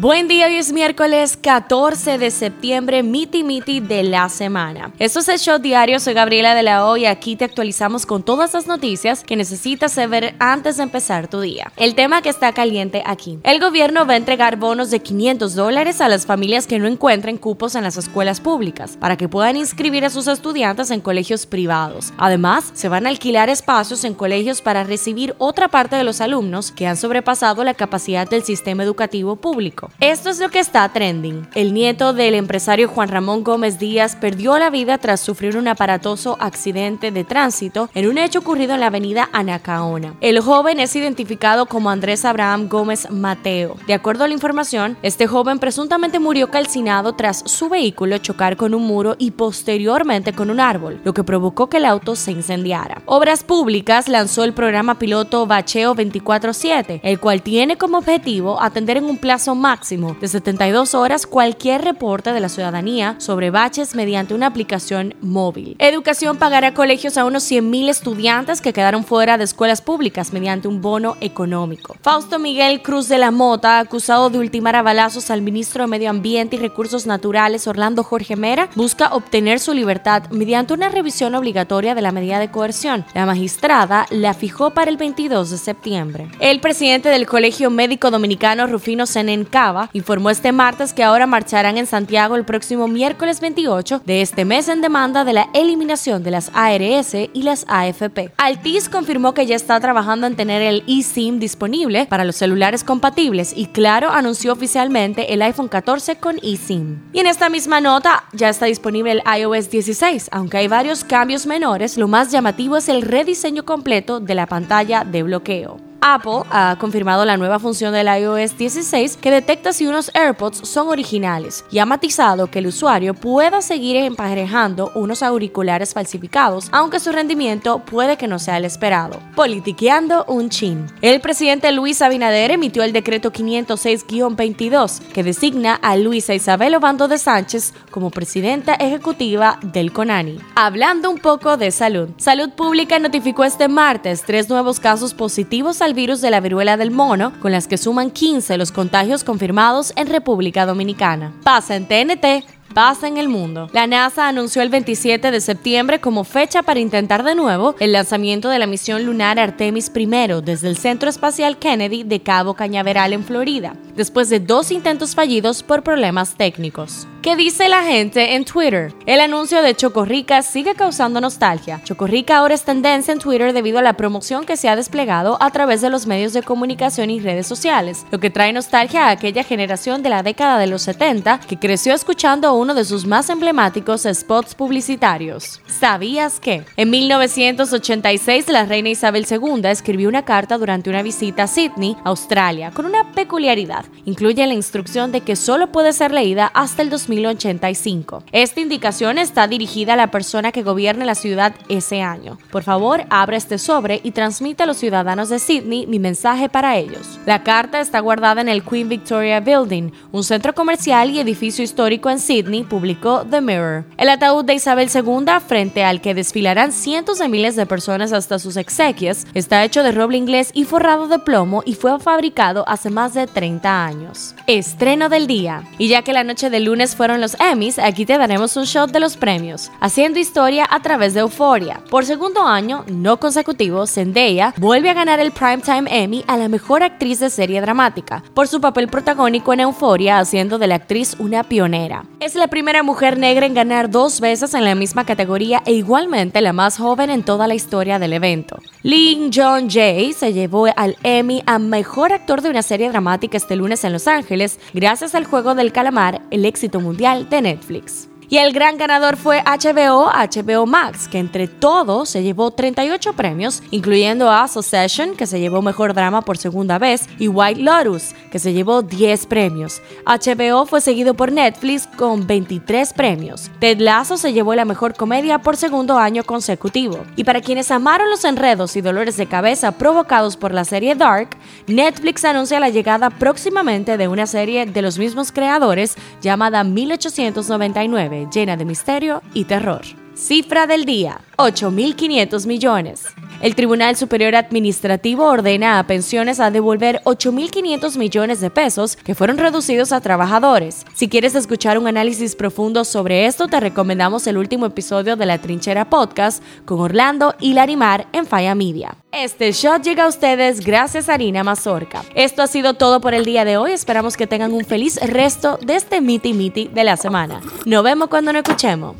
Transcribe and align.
Buen 0.00 0.28
día, 0.28 0.46
hoy 0.46 0.54
es 0.54 0.72
miércoles 0.72 1.36
14 1.36 2.18
de 2.18 2.30
septiembre, 2.30 3.02
miti 3.02 3.42
miti 3.42 3.80
de 3.80 4.04
la 4.04 4.28
semana. 4.28 4.92
Esto 5.00 5.18
es 5.18 5.28
el 5.28 5.40
show 5.40 5.58
diario, 5.58 5.98
soy 5.98 6.14
Gabriela 6.14 6.54
de 6.54 6.62
la 6.62 6.86
O 6.86 6.96
y 6.96 7.04
aquí 7.04 7.34
te 7.34 7.44
actualizamos 7.44 8.06
con 8.06 8.22
todas 8.22 8.54
las 8.54 8.68
noticias 8.68 9.24
que 9.24 9.34
necesitas 9.34 9.90
saber 9.90 10.36
antes 10.38 10.76
de 10.76 10.84
empezar 10.84 11.26
tu 11.26 11.40
día. 11.40 11.72
El 11.76 11.96
tema 11.96 12.22
que 12.22 12.28
está 12.28 12.52
caliente 12.52 13.02
aquí. 13.04 13.40
El 13.42 13.58
gobierno 13.58 14.06
va 14.06 14.12
a 14.12 14.18
entregar 14.18 14.54
bonos 14.54 14.92
de 14.92 15.00
500 15.00 15.56
dólares 15.56 16.00
a 16.00 16.08
las 16.08 16.26
familias 16.26 16.68
que 16.68 16.78
no 16.78 16.86
encuentren 16.86 17.36
cupos 17.36 17.74
en 17.74 17.82
las 17.82 17.96
escuelas 17.96 18.40
públicas 18.40 18.96
para 19.00 19.16
que 19.16 19.28
puedan 19.28 19.56
inscribir 19.56 20.04
a 20.04 20.10
sus 20.10 20.28
estudiantes 20.28 20.92
en 20.92 21.00
colegios 21.00 21.44
privados. 21.44 22.12
Además, 22.18 22.70
se 22.72 22.88
van 22.88 23.06
a 23.06 23.08
alquilar 23.08 23.48
espacios 23.48 24.04
en 24.04 24.14
colegios 24.14 24.62
para 24.62 24.84
recibir 24.84 25.34
otra 25.38 25.66
parte 25.66 25.96
de 25.96 26.04
los 26.04 26.20
alumnos 26.20 26.70
que 26.70 26.86
han 26.86 26.96
sobrepasado 26.96 27.64
la 27.64 27.74
capacidad 27.74 28.30
del 28.30 28.44
sistema 28.44 28.84
educativo 28.84 29.34
público. 29.34 29.87
Esto 30.00 30.30
es 30.30 30.38
lo 30.38 30.48
que 30.48 30.58
está 30.58 30.88
trending. 30.88 31.48
El 31.54 31.74
nieto 31.74 32.12
del 32.12 32.34
empresario 32.34 32.88
Juan 32.88 33.08
Ramón 33.08 33.42
Gómez 33.42 33.78
Díaz 33.78 34.14
perdió 34.14 34.58
la 34.58 34.70
vida 34.70 34.98
tras 34.98 35.20
sufrir 35.20 35.56
un 35.56 35.66
aparatoso 35.66 36.36
accidente 36.40 37.10
de 37.10 37.24
tránsito 37.24 37.88
en 37.94 38.06
un 38.06 38.18
hecho 38.18 38.40
ocurrido 38.40 38.74
en 38.74 38.80
la 38.80 38.86
avenida 38.86 39.28
Anacaona. 39.32 40.14
El 40.20 40.40
joven 40.40 40.80
es 40.80 40.94
identificado 40.94 41.66
como 41.66 41.90
Andrés 41.90 42.24
Abraham 42.24 42.68
Gómez 42.68 43.10
Mateo. 43.10 43.76
De 43.86 43.94
acuerdo 43.94 44.24
a 44.24 44.28
la 44.28 44.34
información, 44.34 44.96
este 45.02 45.26
joven 45.26 45.58
presuntamente 45.58 46.18
murió 46.18 46.50
calcinado 46.50 47.14
tras 47.14 47.42
su 47.46 47.68
vehículo 47.68 48.18
chocar 48.18 48.56
con 48.56 48.74
un 48.74 48.82
muro 48.84 49.16
y 49.18 49.32
posteriormente 49.32 50.32
con 50.32 50.50
un 50.50 50.60
árbol, 50.60 51.00
lo 51.04 51.14
que 51.14 51.24
provocó 51.24 51.68
que 51.68 51.78
el 51.78 51.86
auto 51.86 52.14
se 52.14 52.32
incendiara. 52.32 53.02
Obras 53.06 53.42
Públicas 53.42 54.08
lanzó 54.08 54.44
el 54.44 54.52
programa 54.52 54.98
piloto 54.98 55.46
Bacheo 55.46 55.94
24-7, 55.94 57.00
el 57.02 57.18
cual 57.18 57.42
tiene 57.42 57.76
como 57.78 57.98
objetivo 57.98 58.60
atender 58.60 58.98
en 58.98 59.04
un 59.04 59.16
plazo 59.16 59.54
máximo 59.54 59.77
de 59.78 60.28
72 60.28 60.94
horas 60.94 61.26
cualquier 61.26 61.82
reporte 61.82 62.32
de 62.32 62.40
la 62.40 62.48
ciudadanía 62.48 63.14
sobre 63.18 63.50
baches 63.50 63.94
mediante 63.94 64.34
una 64.34 64.46
aplicación 64.46 65.14
móvil. 65.20 65.76
Educación 65.78 66.36
pagará 66.36 66.74
colegios 66.74 67.16
a 67.16 67.24
unos 67.24 67.50
100.000 67.50 67.88
estudiantes 67.88 68.60
que 68.60 68.72
quedaron 68.72 69.04
fuera 69.04 69.38
de 69.38 69.44
escuelas 69.44 69.80
públicas 69.80 70.32
mediante 70.32 70.68
un 70.68 70.82
bono 70.82 71.16
económico. 71.20 71.96
Fausto 72.02 72.38
Miguel 72.38 72.82
Cruz 72.82 73.08
de 73.08 73.18
la 73.18 73.30
Mota, 73.30 73.78
acusado 73.78 74.30
de 74.30 74.38
ultimar 74.38 74.76
a 74.76 74.82
balazos 74.82 75.30
al 75.30 75.42
ministro 75.42 75.84
de 75.84 75.88
Medio 75.88 76.10
Ambiente 76.10 76.56
y 76.56 76.58
Recursos 76.58 77.06
Naturales 77.06 77.66
Orlando 77.66 78.02
Jorge 78.02 78.36
Mera, 78.36 78.68
busca 78.74 79.14
obtener 79.14 79.60
su 79.60 79.74
libertad 79.74 80.24
mediante 80.30 80.74
una 80.74 80.88
revisión 80.88 81.34
obligatoria 81.34 81.94
de 81.94 82.02
la 82.02 82.12
medida 82.12 82.40
de 82.40 82.50
coerción. 82.50 83.04
La 83.14 83.26
magistrada 83.26 84.06
la 84.10 84.34
fijó 84.34 84.70
para 84.70 84.90
el 84.90 84.96
22 84.96 85.50
de 85.50 85.58
septiembre. 85.58 86.28
El 86.40 86.60
presidente 86.60 87.08
del 87.08 87.26
Colegio 87.26 87.70
Médico 87.70 88.10
Dominicano, 88.10 88.66
Rufino 88.66 89.06
Senenca, 89.06 89.67
informó 89.92 90.30
este 90.30 90.52
martes 90.52 90.92
que 90.92 91.04
ahora 91.04 91.26
marcharán 91.26 91.78
en 91.78 91.86
Santiago 91.86 92.36
el 92.36 92.44
próximo 92.44 92.88
miércoles 92.88 93.40
28 93.40 94.02
de 94.04 94.22
este 94.22 94.44
mes 94.44 94.68
en 94.68 94.80
demanda 94.80 95.24
de 95.24 95.32
la 95.32 95.48
eliminación 95.54 96.22
de 96.22 96.30
las 96.30 96.50
ARS 96.54 97.14
y 97.14 97.42
las 97.42 97.64
AFP. 97.68 98.32
Altis 98.36 98.88
confirmó 98.88 99.34
que 99.34 99.46
ya 99.46 99.56
está 99.56 99.78
trabajando 99.80 100.26
en 100.26 100.36
tener 100.36 100.62
el 100.62 100.84
eSIM 100.86 101.38
disponible 101.38 102.06
para 102.06 102.24
los 102.24 102.36
celulares 102.36 102.84
compatibles 102.84 103.52
y 103.56 103.66
Claro 103.66 104.10
anunció 104.10 104.52
oficialmente 104.52 105.32
el 105.32 105.42
iPhone 105.42 105.68
14 105.68 106.16
con 106.16 106.38
eSIM. 106.42 107.00
Y 107.12 107.20
en 107.20 107.26
esta 107.26 107.48
misma 107.48 107.80
nota 107.80 108.24
ya 108.32 108.48
está 108.48 108.66
disponible 108.66 109.12
el 109.12 109.22
iOS 109.40 109.70
16, 109.70 110.28
aunque 110.32 110.58
hay 110.58 110.68
varios 110.68 111.04
cambios 111.04 111.46
menores, 111.46 111.96
lo 111.96 112.08
más 112.08 112.30
llamativo 112.30 112.76
es 112.76 112.88
el 112.88 113.02
rediseño 113.02 113.64
completo 113.64 114.20
de 114.20 114.34
la 114.34 114.46
pantalla 114.46 115.04
de 115.04 115.22
bloqueo. 115.22 115.87
Apple 116.00 116.42
ha 116.50 116.76
confirmado 116.78 117.24
la 117.24 117.36
nueva 117.36 117.58
función 117.58 117.92
del 117.92 118.06
iOS 118.06 118.56
16 118.56 119.16
que 119.16 119.30
detecta 119.30 119.72
si 119.72 119.86
unos 119.86 120.10
AirPods 120.14 120.68
son 120.68 120.88
originales 120.88 121.64
y 121.70 121.78
ha 121.78 121.86
matizado 121.86 122.48
que 122.48 122.60
el 122.60 122.66
usuario 122.66 123.14
pueda 123.14 123.60
seguir 123.60 123.96
emparejando 123.96 124.90
unos 124.94 125.22
auriculares 125.22 125.94
falsificados, 125.94 126.68
aunque 126.72 127.00
su 127.00 127.12
rendimiento 127.12 127.80
puede 127.80 128.16
que 128.16 128.28
no 128.28 128.38
sea 128.38 128.56
el 128.56 128.64
esperado. 128.64 129.20
Politiqueando 129.34 130.24
un 130.26 130.50
chin. 130.50 130.86
El 131.02 131.20
presidente 131.20 131.72
Luis 131.72 132.02
Abinader 132.02 132.50
emitió 132.50 132.82
el 132.82 132.92
decreto 132.92 133.32
506-22 133.32 135.00
que 135.12 135.22
designa 135.22 135.74
a 135.74 135.96
Luisa 135.96 136.34
Isabel 136.34 136.74
Obando 136.74 137.08
de 137.08 137.18
Sánchez 137.18 137.74
como 137.90 138.10
presidenta 138.10 138.74
ejecutiva 138.74 139.58
del 139.62 139.92
CONANI. 139.92 140.38
Hablando 140.54 141.10
un 141.10 141.18
poco 141.18 141.56
de 141.56 141.70
salud. 141.70 142.10
Salud 142.16 142.50
Pública 142.50 142.98
notificó 142.98 143.44
este 143.44 143.68
martes 143.68 144.22
tres 144.24 144.48
nuevos 144.48 144.80
casos 144.80 145.14
positivos 145.14 145.82
al 145.82 145.87
virus 145.94 146.20
de 146.20 146.30
la 146.30 146.40
viruela 146.40 146.76
del 146.76 146.90
mono, 146.90 147.32
con 147.40 147.52
las 147.52 147.66
que 147.66 147.78
suman 147.78 148.10
15 148.10 148.56
los 148.58 148.72
contagios 148.72 149.24
confirmados 149.24 149.92
en 149.96 150.08
República 150.08 150.66
Dominicana. 150.66 151.32
Pasa 151.42 151.76
en 151.76 151.86
TNT 151.86 152.57
pasa 152.74 153.08
en 153.08 153.16
el 153.16 153.28
mundo. 153.28 153.68
La 153.72 153.86
NASA 153.86 154.28
anunció 154.28 154.62
el 154.62 154.68
27 154.68 155.30
de 155.30 155.40
septiembre 155.40 156.00
como 156.00 156.24
fecha 156.24 156.62
para 156.62 156.80
intentar 156.80 157.22
de 157.24 157.34
nuevo 157.34 157.74
el 157.78 157.92
lanzamiento 157.92 158.48
de 158.48 158.58
la 158.58 158.66
misión 158.66 159.04
lunar 159.04 159.38
Artemis 159.38 159.90
I 159.94 160.06
desde 160.42 160.68
el 160.68 160.76
Centro 160.76 161.10
Espacial 161.10 161.58
Kennedy 161.58 162.04
de 162.04 162.20
Cabo 162.20 162.54
Cañaveral 162.54 163.12
en 163.12 163.24
Florida, 163.24 163.74
después 163.94 164.28
de 164.28 164.40
dos 164.40 164.70
intentos 164.70 165.14
fallidos 165.14 165.62
por 165.62 165.82
problemas 165.82 166.36
técnicos. 166.36 167.06
¿Qué 167.22 167.34
dice 167.34 167.68
la 167.68 167.82
gente 167.82 168.36
en 168.36 168.44
Twitter? 168.44 168.94
El 169.04 169.20
anuncio 169.20 169.60
de 169.60 169.74
Chocorrica 169.74 170.40
sigue 170.42 170.76
causando 170.76 171.20
nostalgia. 171.20 171.80
Chocorrica 171.82 172.38
ahora 172.38 172.54
es 172.54 172.62
tendencia 172.62 173.12
en 173.12 173.18
Twitter 173.18 173.52
debido 173.52 173.80
a 173.80 173.82
la 173.82 173.94
promoción 173.94 174.44
que 174.46 174.56
se 174.56 174.68
ha 174.68 174.76
desplegado 174.76 175.36
a 175.40 175.50
través 175.50 175.80
de 175.80 175.90
los 175.90 176.06
medios 176.06 176.32
de 176.32 176.44
comunicación 176.44 177.10
y 177.10 177.18
redes 177.18 177.48
sociales, 177.48 178.06
lo 178.12 178.20
que 178.20 178.30
trae 178.30 178.52
nostalgia 178.52 179.06
a 179.06 179.10
aquella 179.10 179.42
generación 179.42 180.02
de 180.04 180.10
la 180.10 180.22
década 180.22 180.58
de 180.58 180.68
los 180.68 180.82
70 180.82 181.40
que 181.40 181.58
creció 181.58 181.92
escuchando 181.92 182.54
uno 182.58 182.74
de 182.74 182.84
sus 182.84 183.06
más 183.06 183.30
emblemáticos 183.30 184.06
spots 184.12 184.54
publicitarios. 184.54 185.60
¿Sabías 185.66 186.40
que? 186.40 186.64
En 186.76 186.90
1986 186.90 188.48
la 188.48 188.64
reina 188.64 188.88
Isabel 188.88 189.26
II 189.30 189.62
escribió 189.64 190.08
una 190.08 190.24
carta 190.24 190.58
durante 190.58 190.90
una 190.90 191.02
visita 191.02 191.44
a 191.44 191.46
Sydney, 191.46 191.96
Australia, 192.04 192.72
con 192.72 192.86
una 192.86 193.12
peculiaridad. 193.12 193.84
Incluye 194.04 194.46
la 194.46 194.54
instrucción 194.54 195.12
de 195.12 195.20
que 195.20 195.36
solo 195.36 195.70
puede 195.72 195.92
ser 195.92 196.12
leída 196.12 196.50
hasta 196.52 196.82
el 196.82 196.90
2085. 196.90 198.24
Esta 198.32 198.60
indicación 198.60 199.18
está 199.18 199.46
dirigida 199.46 199.92
a 199.92 199.96
la 199.96 200.10
persona 200.10 200.52
que 200.52 200.62
gobierne 200.62 201.04
la 201.04 201.14
ciudad 201.14 201.54
ese 201.68 202.02
año. 202.02 202.38
Por 202.50 202.64
favor, 202.64 203.04
abra 203.10 203.36
este 203.36 203.58
sobre 203.58 204.00
y 204.02 204.10
transmita 204.10 204.64
a 204.64 204.66
los 204.66 204.78
ciudadanos 204.78 205.28
de 205.28 205.38
Sydney 205.38 205.86
mi 205.86 205.98
mensaje 205.98 206.48
para 206.48 206.76
ellos. 206.76 207.18
La 207.24 207.42
carta 207.44 207.80
está 207.80 208.00
guardada 208.00 208.40
en 208.40 208.48
el 208.48 208.64
Queen 208.64 208.88
Victoria 208.88 209.40
Building, 209.40 209.92
un 210.10 210.24
centro 210.24 210.54
comercial 210.54 211.10
y 211.10 211.20
edificio 211.20 211.62
histórico 211.62 212.10
en 212.10 212.18
Sydney 212.18 212.47
publicó 212.68 213.24
The 213.30 213.40
Mirror. 213.40 213.84
El 213.96 214.08
ataúd 214.08 214.44
de 214.44 214.54
Isabel 214.54 214.90
II, 214.92 215.26
frente 215.46 215.84
al 215.84 216.00
que 216.00 216.14
desfilarán 216.14 216.72
cientos 216.72 217.18
de 217.18 217.28
miles 217.28 217.56
de 217.56 217.66
personas 217.66 218.12
hasta 218.12 218.38
sus 218.38 218.56
exequias, 218.56 219.26
está 219.34 219.64
hecho 219.64 219.82
de 219.82 219.92
roble 219.92 220.16
inglés 220.16 220.50
y 220.54 220.64
forrado 220.64 221.08
de 221.08 221.18
plomo 221.18 221.62
y 221.64 221.74
fue 221.74 221.98
fabricado 222.00 222.64
hace 222.66 222.90
más 222.90 223.14
de 223.14 223.26
30 223.26 223.84
años. 223.84 224.34
Estreno 224.46 225.08
del 225.08 225.26
día. 225.26 225.62
Y 225.78 225.88
ya 225.88 226.02
que 226.02 226.12
la 226.12 226.24
noche 226.24 226.50
del 226.50 226.64
lunes 226.64 226.96
fueron 226.96 227.20
los 227.20 227.38
Emmys, 227.40 227.78
aquí 227.78 228.06
te 228.06 228.18
daremos 228.18 228.56
un 228.56 228.64
shot 228.64 228.90
de 228.90 229.00
los 229.00 229.16
premios, 229.16 229.70
haciendo 229.80 230.18
historia 230.18 230.66
a 230.70 230.80
través 230.80 231.14
de 231.14 231.20
Euphoria. 231.20 231.82
Por 231.90 232.04
segundo 232.04 232.42
año, 232.42 232.84
no 232.88 233.18
consecutivo, 233.20 233.86
Zendaya 233.86 234.54
vuelve 234.56 234.90
a 234.90 234.94
ganar 234.94 235.20
el 235.20 235.32
Primetime 235.32 235.88
Emmy 235.90 236.24
a 236.26 236.36
la 236.36 236.48
mejor 236.48 236.82
actriz 236.82 237.20
de 237.20 237.30
serie 237.30 237.60
dramática, 237.60 238.22
por 238.34 238.48
su 238.48 238.60
papel 238.60 238.88
protagónico 238.88 239.52
en 239.52 239.60
Euphoria, 239.60 240.18
haciendo 240.18 240.58
de 240.58 240.66
la 240.66 240.76
actriz 240.76 241.16
una 241.18 241.44
pionera. 241.44 242.04
La 242.38 242.48
primera 242.48 242.82
mujer 242.82 243.18
negra 243.18 243.46
en 243.46 243.54
ganar 243.54 243.90
dos 243.90 244.20
veces 244.20 244.54
en 244.54 244.64
la 244.64 244.74
misma 244.74 245.04
categoría 245.04 245.62
e 245.66 245.72
igualmente 245.72 246.40
la 246.40 246.52
más 246.52 246.78
joven 246.78 247.10
en 247.10 247.22
toda 247.22 247.48
la 247.48 247.54
historia 247.54 247.98
del 247.98 248.12
evento. 248.12 248.58
Lin 248.82 249.30
John 249.34 249.68
Jay 249.68 250.12
se 250.12 250.32
llevó 250.32 250.66
al 250.76 250.96
Emmy 251.02 251.42
a 251.46 251.58
Mejor 251.58 252.12
Actor 252.12 252.40
de 252.40 252.50
una 252.50 252.62
serie 252.62 252.88
dramática 252.88 253.36
este 253.36 253.56
lunes 253.56 253.84
en 253.84 253.92
Los 253.92 254.06
Ángeles 254.06 254.58
gracias 254.72 255.14
al 255.14 255.24
Juego 255.24 255.54
del 255.54 255.72
Calamar, 255.72 256.22
el 256.30 256.44
éxito 256.44 256.80
mundial 256.80 257.28
de 257.28 257.42
Netflix. 257.42 258.08
Y 258.30 258.36
el 258.36 258.52
gran 258.52 258.76
ganador 258.76 259.16
fue 259.16 259.42
HBO, 259.42 260.10
HBO 260.10 260.66
Max, 260.66 261.08
que 261.08 261.18
entre 261.18 261.48
todos 261.48 262.10
se 262.10 262.22
llevó 262.22 262.50
38 262.50 263.14
premios, 263.14 263.62
incluyendo 263.70 264.30
a 264.30 264.46
Succession, 264.48 265.16
que 265.16 265.26
se 265.26 265.40
llevó 265.40 265.62
Mejor 265.62 265.94
Drama 265.94 266.20
por 266.20 266.36
segunda 266.36 266.78
vez, 266.78 267.08
y 267.18 267.28
White 267.28 267.62
Lotus, 267.62 268.14
que 268.30 268.38
se 268.38 268.52
llevó 268.52 268.82
10 268.82 269.24
premios. 269.24 269.80
HBO 270.04 270.66
fue 270.66 270.82
seguido 270.82 271.14
por 271.14 271.32
Netflix 271.32 271.86
con 271.86 272.26
23 272.26 272.92
premios. 272.92 273.50
Ted 273.60 273.80
Lasso 273.80 274.18
se 274.18 274.34
llevó 274.34 274.54
la 274.54 274.66
Mejor 274.66 274.94
Comedia 274.94 275.38
por 275.38 275.56
segundo 275.56 275.96
año 275.96 276.22
consecutivo. 276.22 276.98
Y 277.16 277.24
para 277.24 277.40
quienes 277.40 277.70
amaron 277.70 278.10
los 278.10 278.26
enredos 278.26 278.76
y 278.76 278.82
dolores 278.82 279.16
de 279.16 279.26
cabeza 279.26 279.72
provocados 279.72 280.36
por 280.36 280.52
la 280.52 280.66
serie 280.66 280.94
Dark, 280.94 281.30
Netflix 281.66 282.26
anuncia 282.26 282.60
la 282.60 282.68
llegada 282.68 283.08
próximamente 283.08 283.96
de 283.96 284.06
una 284.06 284.26
serie 284.26 284.66
de 284.66 284.82
los 284.82 284.98
mismos 284.98 285.32
creadores 285.32 285.96
llamada 286.20 286.62
1899 286.62 288.17
llena 288.26 288.56
de 288.56 288.64
misterio 288.64 289.22
y 289.34 289.44
terror. 289.44 289.82
Cifra 290.14 290.66
del 290.66 290.84
día, 290.84 291.20
8.500 291.36 292.46
millones. 292.46 293.04
El 293.40 293.54
Tribunal 293.54 293.94
Superior 293.94 294.34
Administrativo 294.34 295.24
ordena 295.24 295.78
a 295.78 295.86
pensiones 295.86 296.40
a 296.40 296.50
devolver 296.50 297.00
8.500 297.04 297.96
millones 297.96 298.40
de 298.40 298.50
pesos 298.50 298.96
que 298.96 299.14
fueron 299.14 299.38
reducidos 299.38 299.92
a 299.92 300.00
trabajadores. 300.00 300.84
Si 300.94 301.08
quieres 301.08 301.36
escuchar 301.36 301.78
un 301.78 301.86
análisis 301.86 302.34
profundo 302.34 302.84
sobre 302.84 303.26
esto, 303.26 303.46
te 303.46 303.60
recomendamos 303.60 304.26
el 304.26 304.38
último 304.38 304.66
episodio 304.66 305.14
de 305.14 305.26
La 305.26 305.38
Trinchera 305.38 305.88
Podcast 305.88 306.42
con 306.64 306.80
Orlando 306.80 307.36
y 307.38 307.52
Larimar 307.52 308.08
en 308.12 308.26
Faya 308.26 308.56
Media. 308.56 308.96
Este 309.12 309.52
shot 309.52 309.84
llega 309.84 310.06
a 310.06 310.08
ustedes 310.08 310.58
gracias 310.58 311.08
a 311.08 311.14
Harina 311.14 311.44
Mazorca. 311.44 312.02
Esto 312.16 312.42
ha 312.42 312.48
sido 312.48 312.74
todo 312.74 313.00
por 313.00 313.14
el 313.14 313.24
día 313.24 313.44
de 313.44 313.56
hoy. 313.56 313.70
Esperamos 313.70 314.16
que 314.16 314.26
tengan 314.26 314.52
un 314.52 314.64
feliz 314.64 314.96
resto 315.00 315.60
de 315.62 315.76
este 315.76 316.00
Miti 316.00 316.34
Miti 316.34 316.66
de 316.66 316.82
la 316.82 316.96
semana. 316.96 317.40
Nos 317.64 317.84
vemos 317.84 318.08
cuando 318.08 318.32
nos 318.32 318.42
escuchemos. 318.42 318.96